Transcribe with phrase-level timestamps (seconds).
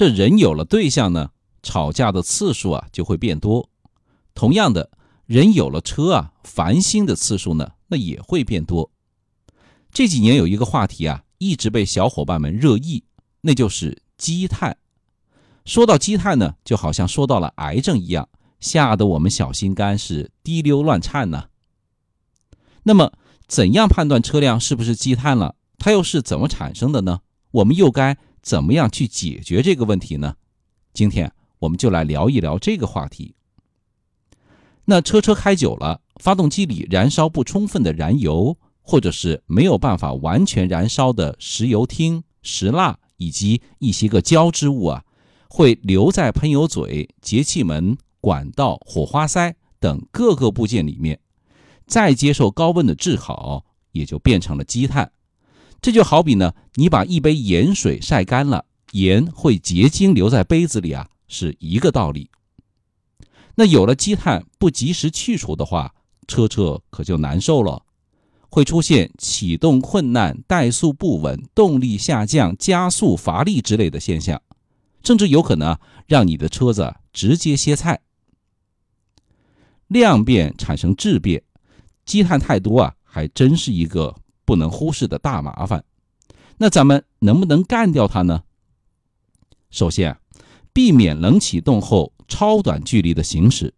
[0.00, 1.28] 这人有了对象呢，
[1.62, 3.68] 吵架的次数啊就会变多。
[4.34, 4.90] 同样的，
[5.26, 8.90] 人有了车啊，烦心的次数呢，那也会变多。
[9.92, 13.04] 这几年有一个话题啊，一直被小伙伴们热议，
[13.42, 14.78] 那就是积碳。
[15.66, 18.26] 说到积碳呢，就好像说到了癌症一样，
[18.58, 21.48] 吓得我们小心肝是滴溜乱颤呢。
[22.84, 23.12] 那么，
[23.46, 25.56] 怎样判断车辆是不是积碳了？
[25.76, 27.20] 它又是怎么产生的呢？
[27.50, 30.36] 我们又该怎么样去解决这个问题呢？
[30.92, 33.34] 今天我们就来聊一聊这个话题。
[34.86, 45.04] 那车车开久了，发动机里燃烧不充分的燃油，或者是没有办法完全燃烧的石油烃、石蜡以及一些个胶织物啊，
[45.48, 51.20] 会留在喷油嘴、节气门、管道、火花塞等各个部件里面，
[51.86, 55.12] 再接受高温的炙烤，也就变成了积碳。
[55.80, 62.30] 这就好比呢，你把一杯盐水晒干了，盐会结晶留在杯子里啊，是一个道理。
[63.54, 65.94] 那有了积碳不及时去除的话，
[66.28, 67.82] 车车可就难受了，
[68.48, 74.40] 会出现启动困难、怠速不稳、动力下降、加速乏力之类的现象，
[75.02, 78.00] 甚至有可能让你的车子直接歇菜。
[79.88, 81.42] 量变产生质变，
[82.04, 84.14] 积碳太多啊，还真是一个
[84.50, 85.84] 不能忽视的大麻烦。
[86.58, 88.42] 那咱们能不能干掉它呢？
[89.70, 90.18] 首先，
[90.72, 92.12] 避免冷启动后。
[92.32, 93.74] 超短距离的行驶，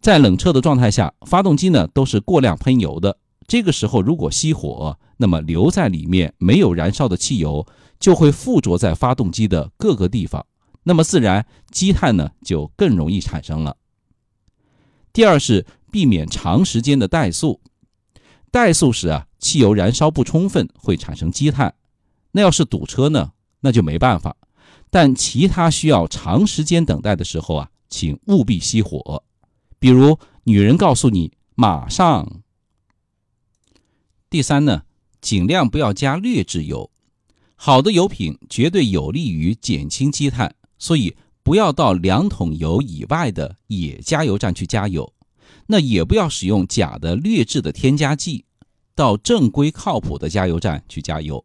[0.00, 3.18] 在冷车的状态下，发动机呢都是过量喷油的。
[3.46, 7.66] 这个时候如果熄火，那么留在里面没有燃烧的汽油
[8.00, 10.46] 就会附着在发动机的各个地方，
[10.84, 13.76] 那么自然积碳呢就更容易产生了。
[15.12, 17.60] 第二是避免长时间的怠速，
[18.54, 21.74] 怠速时啊汽油燃烧不充分会产生积碳，
[22.30, 24.36] 那要是堵车呢那就没办法。
[24.90, 29.24] 但其他需要长时间等待的时候啊，请务必熄火。
[29.80, 32.42] 比如女人告诉你马上。
[34.30, 34.82] 第三呢，
[35.20, 36.88] 尽量不要加劣质油，
[37.56, 45.12] 好的油品绝对有利于减轻积碳，所以不要到两桶油以外的野加油站去加油。
[45.66, 48.44] 那也不要使用假的劣质的添加剂，
[48.94, 51.44] 到正规靠谱的加油站去加油。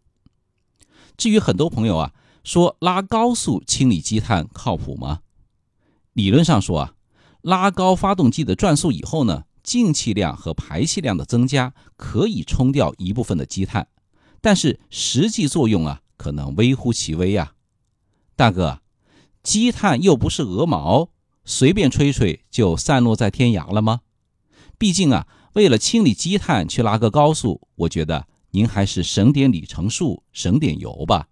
[1.18, 2.14] 至于很多朋友啊。
[2.42, 5.20] 说拉高速清理积碳靠谱吗？
[6.14, 6.94] 理论上说啊，
[7.42, 13.90] 拉高发动机的转速以后呢，进气量和排气量的增加可以冲掉一部分的积碳，
[14.42, 17.54] 但是实际作用啊，可能微乎其微呀。
[18.36, 18.82] 大哥，
[19.44, 21.10] 积碳又不是鹅毛，
[21.50, 24.02] 随便吹吹就散落在天涯了吗？
[24.78, 31.28] 毕竟啊，为了清理积碳去拉个高速，我觉得您还是省点里程数，省点油吧。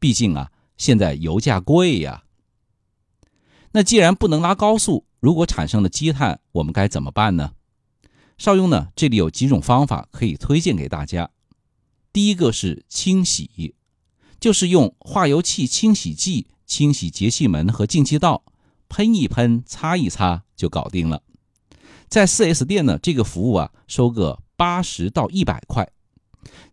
[0.00, 0.50] 毕竟啊。
[0.76, 2.24] 现在油价贵呀，
[3.72, 7.52] 那既然不能拉高速，如果产生了积碳，我们该怎么办呢？
[8.38, 11.28] 邵雍呢，这里有几种方法可以推荐给大家。
[12.14, 13.74] 第一个是清洗，
[14.40, 18.42] 就是用化油器清洗剂清洗节气门和进气道，
[18.90, 21.22] 喷一喷，擦一擦就搞定了。
[22.08, 25.90] 在 4S 店呢，这个服务啊，收个八十到一百块。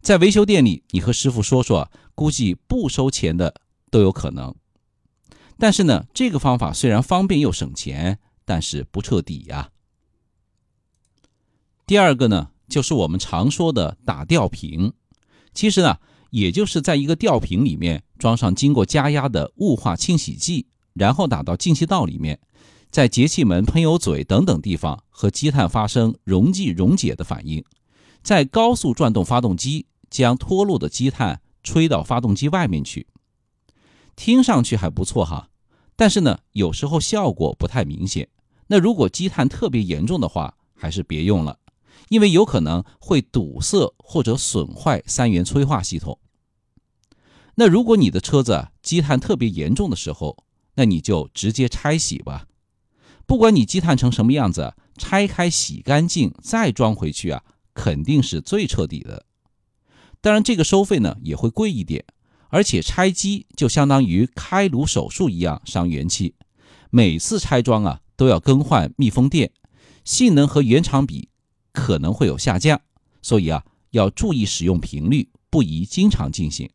[0.02, 3.54] 在维修店里，你和师傅说说，估计不收钱的。
[3.90, 4.54] 都有可能，
[5.58, 9.70] 但是呢，这个方法虽然方便又省钱，但是不彻底呀。
[11.86, 14.92] 第二个呢，就是我们常说的打吊瓶，
[15.54, 16.00] 其实呢，
[16.32, 20.68] 也就是在一个吊瓶里面装上经过加压的雾化清洗剂，
[20.98, 22.40] 然后打到进气道里面，
[22.90, 27.64] 在节气门、喷油嘴等等地方和积碳发生溶剂溶解的反应，
[28.24, 33.08] 在高速转动发动机，将脱落的积碳吹到发动机外面去。
[34.16, 35.50] 听上去还不错哈，
[35.96, 38.30] 但是呢，有时候效果不太明显。
[38.68, 41.60] 那如果积碳特别严重的话，还是别用了，
[42.10, 46.20] 因为有可能会堵塞或者损坏三元催化系统。
[47.56, 50.44] 那如果你的车子积碳特别严重的时候，
[50.78, 52.48] 那你就直接拆洗吧。
[53.26, 57.44] 不管你积碳成什么样子，拆开洗干净再装回去啊，
[57.74, 59.26] 肯定是最彻底的。
[60.22, 62.06] 当然，这个收费呢也会贵一点。
[62.50, 66.36] 而且拆机就相当于开颅手术一样伤元气，
[66.90, 69.52] 每次拆装啊都要更换密封垫，
[70.06, 71.28] 性能和原厂比
[71.74, 72.80] 可能会有下降，
[73.22, 76.70] 所以啊要注意使用频率，不宜经常进行。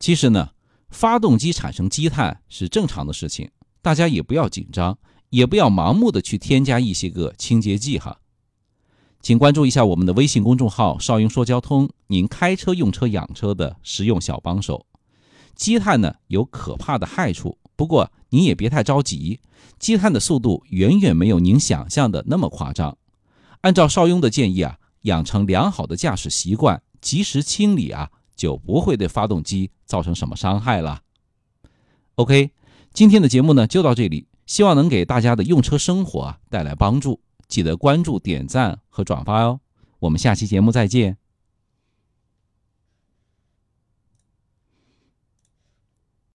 [0.00, 0.50] 其实呢，
[0.94, 3.50] 发动机产生积碳是正常的事情，
[3.82, 4.96] 大家也不要紧张，
[5.28, 8.20] 也不要盲目的去添加一些个清洁剂哈。
[9.20, 14.86] 请关注一下我们的微信公众号“少英说交通”，您开车、用车、养车的实用小帮手。
[15.56, 19.40] 积碳呢有可怕的害处，不过您也别太着急，
[19.80, 22.96] 积碳的速度远远没有您想象的那么夸张。
[23.62, 28.10] 按照邵雍的建议啊，养成良好的驾驶习惯，及时清理啊，
[28.44, 31.00] 就不会对发动机造成什么伤害了。
[32.16, 32.50] OK，
[32.92, 37.18] 今天的节目呢就到这里，希望能给大家的用车生活啊带来帮助。
[37.48, 39.60] 记得关注、点赞和转发哦。
[39.98, 41.23] 我们下期节目再见。